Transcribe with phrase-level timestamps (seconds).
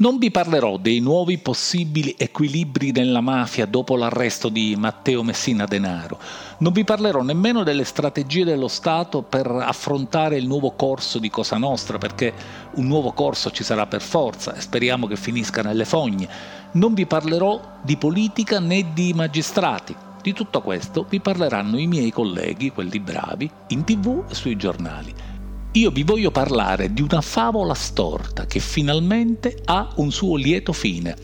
[0.00, 6.20] Non vi parlerò dei nuovi possibili equilibri nella mafia dopo l'arresto di Matteo Messina Denaro.
[6.58, 11.56] Non vi parlerò nemmeno delle strategie dello Stato per affrontare il nuovo corso di Cosa
[11.56, 12.32] Nostra, perché
[12.74, 16.28] un nuovo corso ci sarà per forza e speriamo che finisca nelle fogne.
[16.72, 19.96] Non vi parlerò di politica né di magistrati.
[20.22, 25.12] Di tutto questo vi parleranno i miei colleghi, quelli bravi, in tv e sui giornali.
[25.78, 31.14] Io vi voglio parlare di una favola storta che finalmente ha un suo lieto fine.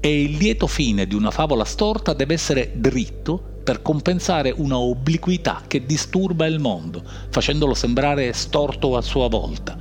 [0.00, 5.62] E il lieto fine di una favola storta deve essere dritto per compensare una obliquità
[5.64, 9.78] che disturba il mondo, facendolo sembrare storto a sua volta.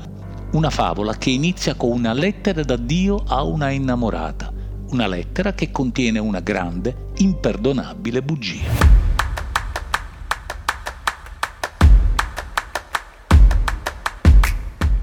[0.52, 4.54] Una favola che inizia con una lettera d'addio a una innamorata,
[4.92, 8.99] una lettera che contiene una grande, imperdonabile bugia.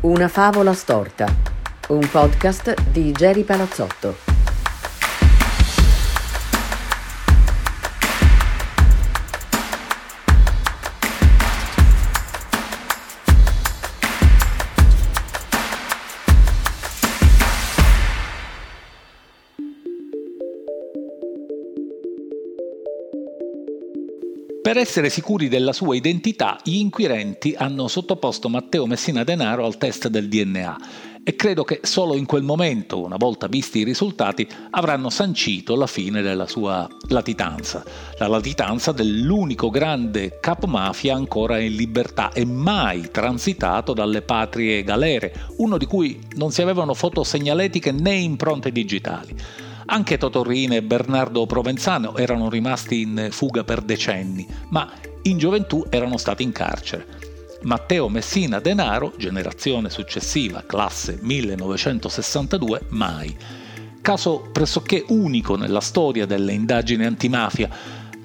[0.06, 1.26] Una favola storta.
[1.88, 4.25] Un podcast di Jerry Palazzotto.
[24.66, 30.08] Per essere sicuri della sua identità, gli inquirenti hanno sottoposto Matteo Messina Denaro al test
[30.08, 30.78] del DNA
[31.22, 35.86] e credo che solo in quel momento, una volta visti i risultati, avranno sancito la
[35.86, 37.84] fine della sua latitanza,
[38.18, 45.46] la latitanza dell'unico grande capo mafia ancora in libertà e mai transitato dalle patrie galere,
[45.58, 49.64] uno di cui non si avevano foto segnaletiche né impronte digitali.
[49.88, 54.90] Anche Totorrina e Bernardo Provenzano erano rimasti in fuga per decenni, ma
[55.22, 57.06] in gioventù erano stati in carcere.
[57.62, 63.36] Matteo Messina Denaro, generazione successiva, classe 1962, mai.
[64.00, 67.68] Caso pressoché unico nella storia delle indagini antimafia,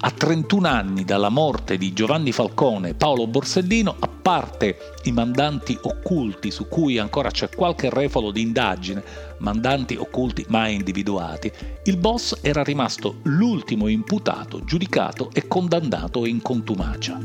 [0.04, 5.78] a 31 anni dalla morte di Giovanni Falcone e Paolo Borsellino, a parte i mandanti
[5.80, 9.04] occulti su cui ancora c'è qualche refolo di indagine,
[9.38, 11.52] mandanti occulti mai individuati,
[11.84, 17.20] il boss era rimasto l'ultimo imputato, giudicato e condannato in contumacia.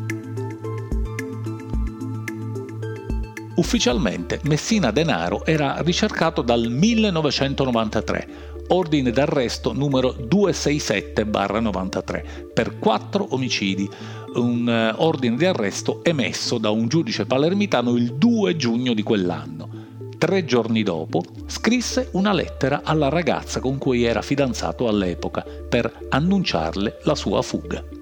[3.55, 13.89] Ufficialmente Messina Denaro era ricercato dal 1993 ordine d'arresto numero 267-93 per quattro omicidi,
[14.35, 19.67] un eh, ordine di arresto emesso da un giudice palermitano il 2 giugno di quell'anno.
[20.17, 27.01] Tre giorni dopo scrisse una lettera alla ragazza con cui era fidanzato all'epoca per annunciarle
[27.03, 27.96] la sua fuga.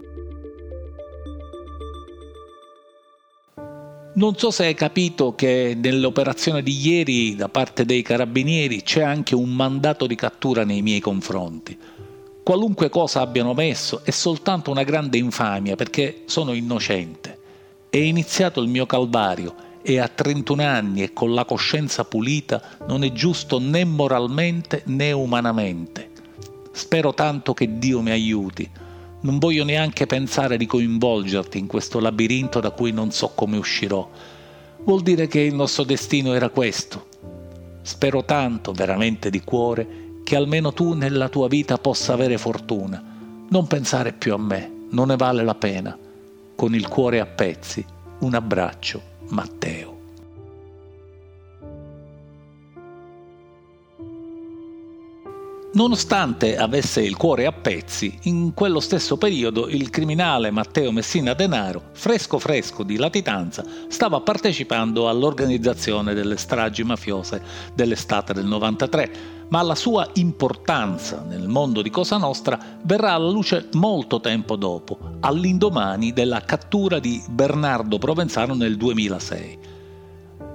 [4.15, 9.35] Non so se hai capito che nell'operazione di ieri da parte dei carabinieri c'è anche
[9.35, 11.77] un mandato di cattura nei miei confronti.
[12.41, 17.37] Qualunque cosa abbiano messo è soltanto una grande infamia perché sono innocente.
[17.89, 23.03] È iniziato il mio calvario e a 31 anni e con la coscienza pulita non
[23.03, 26.11] è giusto né moralmente né umanamente.
[26.71, 28.69] Spero tanto che Dio mi aiuti
[29.25, 34.07] non voglio neanche pensare di coinvolgerti in questo labirinto da cui non so come uscirò.
[34.83, 37.07] Vuol dire che il nostro destino era questo.
[37.81, 43.03] Spero tanto, veramente di cuore, che almeno tu nella tua vita possa avere fortuna.
[43.49, 45.97] Non pensare più a me, non ne vale la pena.
[46.55, 47.83] Con il cuore a pezzi,
[48.19, 49.94] un abbraccio, Matteo.
[55.75, 61.89] Nonostante avesse il cuore a pezzi, in quello stesso periodo il criminale Matteo Messina Denaro,
[61.91, 67.41] fresco fresco di latitanza, stava partecipando all'organizzazione delle stragi mafiose
[67.73, 69.11] dell'estate del 93,
[69.49, 74.97] ma la sua importanza nel mondo di Cosa Nostra verrà alla luce molto tempo dopo,
[75.19, 79.74] all'indomani della cattura di Bernardo Provenzano nel 2006.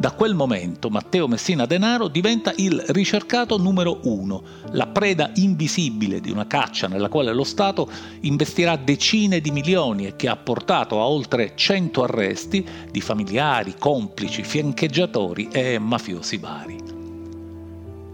[0.00, 6.30] Da quel momento Matteo Messina Denaro diventa il ricercato numero uno, la preda invisibile di
[6.30, 7.86] una caccia nella quale lo Stato
[8.20, 14.42] investirà decine di milioni e che ha portato a oltre 100 arresti di familiari, complici,
[14.42, 16.78] fiancheggiatori e mafiosi vari.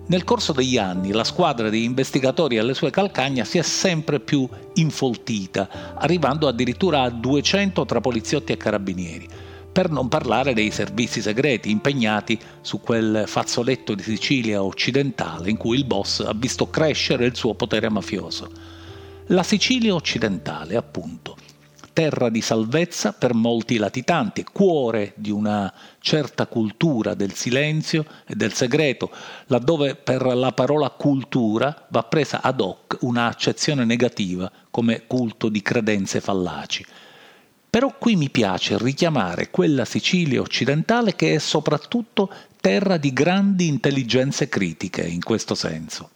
[0.09, 4.49] Nel corso degli anni la squadra di investigatori alle sue calcagna si è sempre più
[4.75, 9.29] infoltita, arrivando addirittura a 200 tra poliziotti e carabinieri
[9.77, 15.77] per non parlare dei servizi segreti impegnati su quel fazzoletto di Sicilia occidentale in cui
[15.77, 18.51] il boss ha visto crescere il suo potere mafioso.
[19.27, 21.37] La Sicilia occidentale, appunto.
[21.93, 28.55] terra di salvezza per molti latitanti, cuore di una certa cultura del silenzio e del
[28.55, 29.11] segreto,
[29.49, 35.61] laddove per la parola cultura va presa ad hoc una accezione negativa come culto di
[35.61, 36.87] credenze fallaci.
[37.77, 44.49] Però qui mi piace richiamare quella Sicilia occidentale che è soprattutto terra di grandi intelligenze
[44.49, 46.09] critiche in questo senso.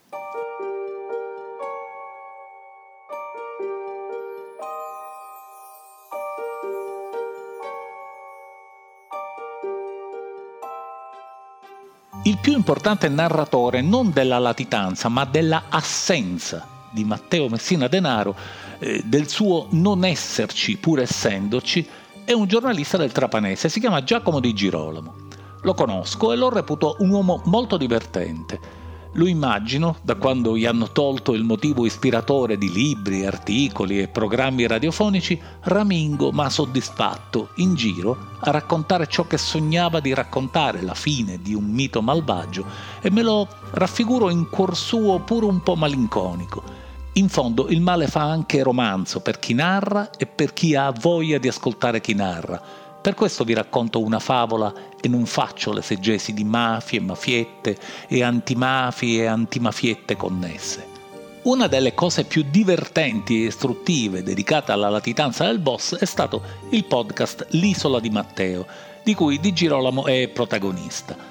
[12.22, 18.36] il più importante narratore non della latitanza, ma della assenza di Matteo Messina Denaro,
[18.80, 21.86] eh, del suo non esserci pur essendoci,
[22.24, 25.14] è un giornalista del Trapanese, si chiama Giacomo di Girolamo.
[25.62, 28.78] Lo conosco e lo reputo un uomo molto divertente
[29.14, 34.68] lo immagino, da quando gli hanno tolto il motivo ispiratore di libri, articoli e programmi
[34.68, 41.40] radiofonici, ramingo ma soddisfatto, in giro, a raccontare ciò che sognava di raccontare, la fine
[41.42, 42.64] di un mito malvagio,
[43.00, 46.69] e me lo raffiguro in cuor suo pure un po' malinconico.
[47.14, 51.38] In fondo il male fa anche romanzo per chi narra e per chi ha voglia
[51.38, 56.34] di ascoltare chi narra per questo vi racconto una favola e non faccio le seggesi
[56.34, 60.86] di mafie, mafiette e antimafie e antimafiette connesse.
[61.42, 66.42] Una delle cose più divertenti e istruttive dedicate alla latitanza del boss è stato
[66.72, 68.66] il podcast L'isola di Matteo,
[69.02, 71.29] di cui Di Girolamo è protagonista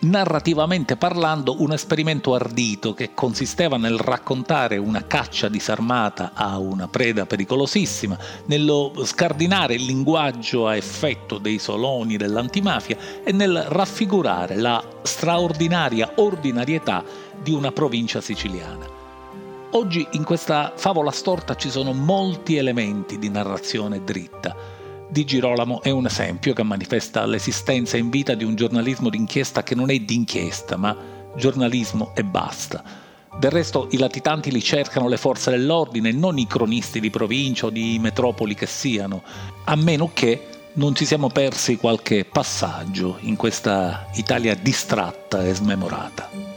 [0.00, 7.26] narrativamente parlando un esperimento ardito che consisteva nel raccontare una caccia disarmata a una preda
[7.26, 8.16] pericolosissima,
[8.46, 17.04] nello scardinare il linguaggio a effetto dei soloni dell'antimafia e nel raffigurare la straordinaria ordinarietà
[17.42, 18.98] di una provincia siciliana.
[19.72, 24.78] Oggi in questa favola storta ci sono molti elementi di narrazione dritta
[25.10, 29.74] di Girolamo è un esempio che manifesta l'esistenza in vita di un giornalismo d'inchiesta che
[29.74, 30.96] non è d'inchiesta, ma
[31.36, 32.82] giornalismo e basta.
[33.38, 37.70] Del resto i latitanti li cercano le forze dell'ordine, non i cronisti di provincia o
[37.70, 39.22] di metropoli che siano,
[39.64, 46.49] a meno che non ci siamo persi qualche passaggio in questa Italia distratta e smemorata.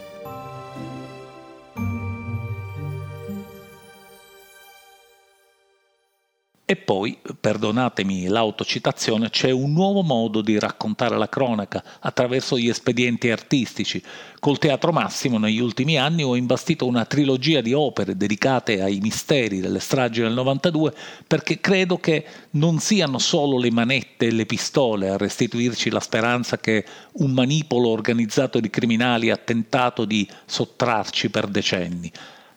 [6.74, 13.30] E poi, perdonatemi l'autocitazione, c'è un nuovo modo di raccontare la cronaca attraverso gli espedienti
[13.30, 14.02] artistici.
[14.40, 19.60] Col Teatro Massimo negli ultimi anni ho imbastito una trilogia di opere dedicate ai misteri
[19.60, 20.96] delle stragi del 92
[21.28, 26.58] perché credo che non siano solo le manette e le pistole a restituirci la speranza
[26.58, 26.84] che
[27.20, 32.12] un manipolo organizzato di criminali ha tentato di sottrarci per decenni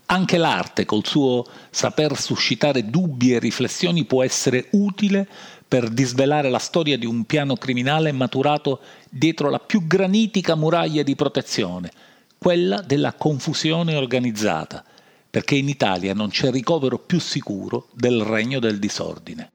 [0.07, 5.27] anche l'arte, col suo saper suscitare dubbi e riflessioni, può essere utile
[5.67, 8.81] per disvelare la storia di un piano criminale maturato
[9.11, 11.91] dietro la più granitica muraglia di protezione,
[12.39, 14.85] quella della confusione organizzata,
[15.29, 19.51] perché in Italia non c'è ricovero più sicuro del regno del disordine.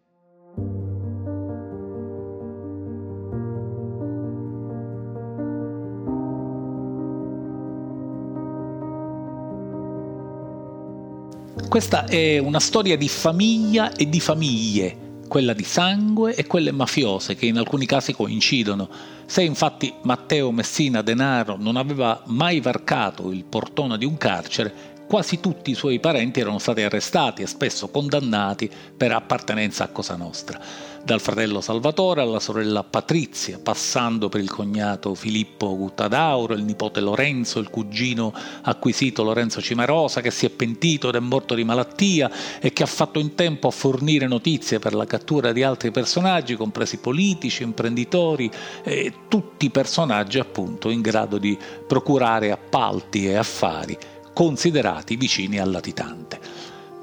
[11.72, 17.36] Questa è una storia di famiglia e di famiglie, quella di sangue e quelle mafiose
[17.36, 18.90] che in alcuni casi coincidono.
[19.26, 25.42] Se infatti Matteo Messina Denaro non aveva mai varcato il portone di un carcere, quasi
[25.42, 30.58] tutti i suoi parenti erano stati arrestati e spesso condannati per appartenenza a Cosa Nostra.
[31.04, 37.60] Dal fratello Salvatore alla sorella Patrizia, passando per il cognato Filippo Guttadauro, il nipote Lorenzo,
[37.60, 42.32] il cugino acquisito Lorenzo Cimarosa, che si è pentito ed è morto di malattia
[42.62, 46.56] e che ha fatto in tempo a fornire notizie per la cattura di altri personaggi,
[46.56, 48.50] compresi politici, imprenditori,
[48.82, 53.98] e tutti personaggi appunto in grado di procurare appalti e affari
[54.34, 56.40] considerati vicini al latitante.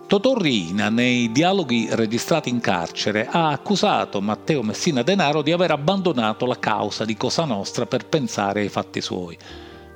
[0.09, 6.47] Totò Riina, nei dialoghi registrati in carcere, ha accusato Matteo Messina Denaro di aver abbandonato
[6.47, 9.37] la causa di Cosa Nostra per pensare ai fatti suoi.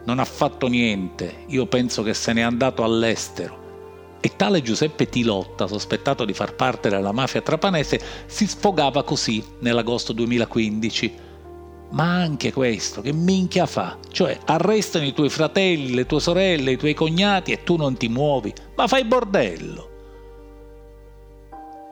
[0.04, 4.18] Non ha fatto niente, io penso che se n'è andato all'estero.
[4.20, 10.12] E tale Giuseppe Tilotta, sospettato di far parte della mafia trapanese, si sfogava così nell'agosto
[10.12, 11.30] 2015.
[11.92, 13.98] Ma anche questo, che minchia fa?
[14.10, 18.08] Cioè, arrestano i tuoi fratelli, le tue sorelle, i tuoi cognati e tu non ti
[18.08, 18.52] muovi?
[18.76, 19.90] Ma fai bordello!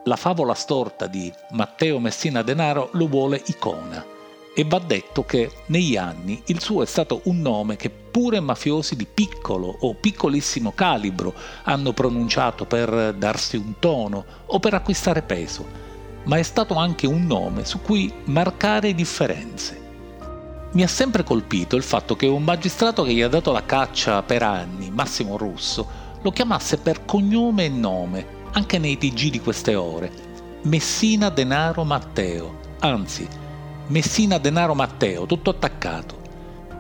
[0.05, 4.03] La favola storta di Matteo Messina Denaro lo vuole icona
[4.55, 8.97] e va detto che negli anni il suo è stato un nome che pure mafiosi
[8.97, 15.89] di piccolo o piccolissimo calibro hanno pronunciato per darsi un tono o per acquistare peso.
[16.25, 19.90] ma è stato anche un nome su cui marcare differenze.
[20.73, 24.23] Mi ha sempre colpito il fatto che un magistrato che gli ha dato la caccia
[24.23, 25.85] per anni, Massimo Russo,
[26.23, 30.13] lo chiamasse per cognome e nome, anche nei TG di queste ore,
[30.63, 33.27] Messina Denaro Matteo, anzi,
[33.89, 36.17] Messina Denaro Matteo, tutto attaccato,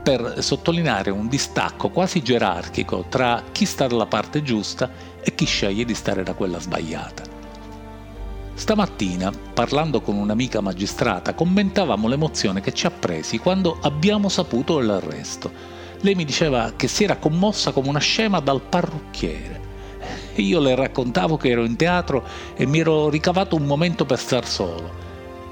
[0.04, 4.88] per sottolineare un distacco quasi gerarchico tra chi sta dalla parte giusta
[5.20, 7.30] e chi sceglie di stare da quella sbagliata.
[8.61, 15.50] Stamattina, parlando con un'amica magistrata, commentavamo l'emozione che ci ha presi quando abbiamo saputo l'arresto.
[16.02, 19.61] Lei mi diceva che si era commossa come una scema dal parrucchiere.
[20.35, 22.23] Io le raccontavo che ero in teatro
[22.55, 24.90] e mi ero ricavato un momento per star solo.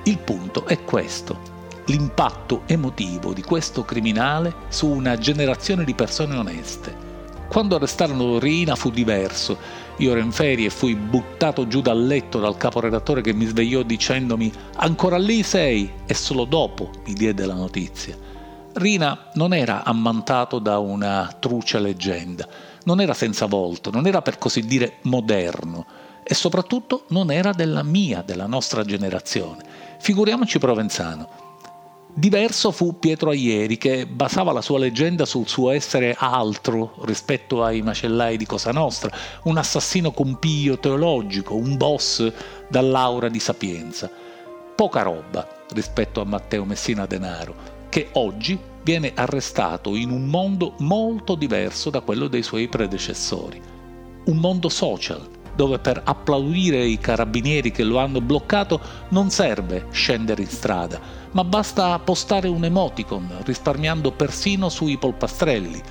[0.02, 1.40] Il punto è questo,
[1.86, 6.94] l'impatto emotivo di questo criminale su una generazione di persone oneste.
[7.48, 9.86] Quando arrestarono Rina fu diverso.
[9.98, 13.82] Io ero in ferie e fui buttato giù dal letto dal caporedattore che mi svegliò
[13.82, 18.16] dicendomi ancora lì sei e solo dopo mi diede la notizia.
[18.74, 22.46] Rina non era ammantato da una truce leggenda,
[22.84, 25.84] non era senza volto, non era per così dire moderno
[26.22, 29.64] e soprattutto non era della mia, della nostra generazione.
[29.98, 31.47] Figuriamoci Provenzano.
[32.18, 37.80] Diverso fu Pietro Aieri, che basava la sua leggenda sul suo essere altro rispetto ai
[37.80, 42.28] macellai di Cosa Nostra, un assassino compio teologico, un boss
[42.68, 44.10] dall'aura di sapienza.
[44.74, 47.54] Poca roba rispetto a Matteo Messina Denaro,
[47.88, 53.62] che oggi viene arrestato in un mondo molto diverso da quello dei suoi predecessori.
[54.24, 55.24] Un mondo social,
[55.58, 61.00] dove per applaudire i carabinieri che lo hanno bloccato non serve scendere in strada,
[61.32, 65.82] ma basta postare un emoticon, risparmiando persino sui polpastrelli.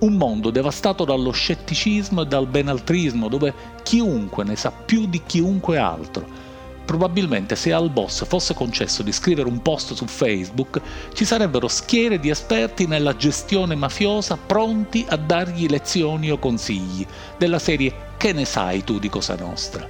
[0.00, 3.54] Un mondo devastato dallo scetticismo e dal benaltrismo, dove
[3.84, 6.48] chiunque ne sa più di chiunque altro
[6.90, 10.80] probabilmente se al boss fosse concesso di scrivere un post su Facebook,
[11.12, 17.06] ci sarebbero schiere di esperti nella gestione mafiosa pronti a dargli lezioni o consigli,
[17.38, 19.88] della serie Che ne sai tu di Cosa Nostra?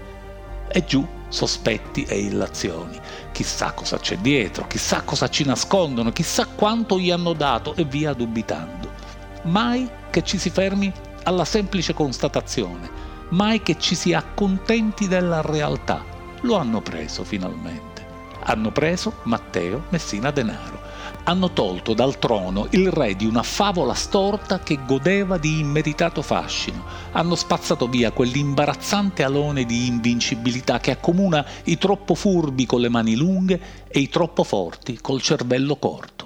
[0.68, 2.96] E giù sospetti e illazioni.
[3.32, 8.12] Chissà cosa c'è dietro, chissà cosa ci nascondono, chissà quanto gli hanno dato e via
[8.12, 8.88] dubitando.
[9.46, 10.92] Mai che ci si fermi
[11.25, 12.88] alla semplice constatazione,
[13.30, 16.04] mai che ci si accontenti della realtà
[16.42, 18.06] lo hanno preso finalmente.
[18.44, 20.80] Hanno preso Matteo Messina Denaro.
[21.25, 26.85] Hanno tolto dal trono il re di una favola storta che godeva di immeritato fascino.
[27.12, 33.15] Hanno spazzato via quell'imbarazzante alone di invincibilità che accomuna i troppo furbi con le mani
[33.15, 36.20] lunghe e i troppo forti col cervello corto.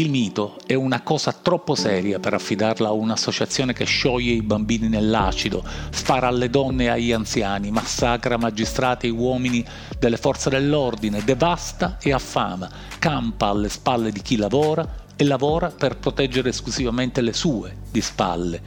[0.00, 4.88] Il mito è una cosa troppo seria per affidarla a un'associazione che scioglie i bambini
[4.88, 9.62] nell'acido, spara alle donne e agli anziani, massacra magistrati e uomini
[9.98, 12.66] delle forze dell'ordine, devasta e affama,
[12.98, 18.62] campa alle spalle di chi lavora e lavora per proteggere esclusivamente le sue di spalle.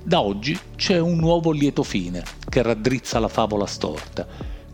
[0.00, 4.24] Da oggi c'è un nuovo lieto fine che raddrizza la favola storta,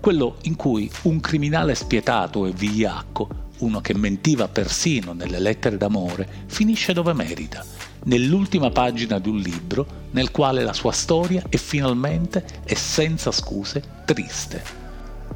[0.00, 6.28] quello in cui un criminale spietato e vigliacco uno che mentiva persino nelle lettere d'amore,
[6.46, 7.64] finisce dove merita,
[8.04, 13.82] nell'ultima pagina di un libro nel quale la sua storia è finalmente e senza scuse
[14.04, 14.62] triste.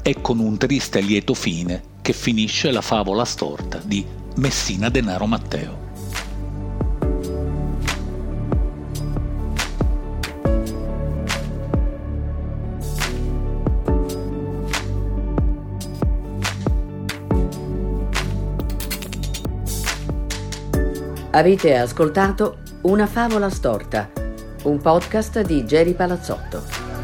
[0.02, 4.04] È con un triste lieto fine che finisce la favola storta di
[4.36, 5.87] Messina Denaro Matteo.
[21.38, 24.10] Avete ascoltato Una favola storta,
[24.64, 26.97] un podcast di Geri Palazzotto.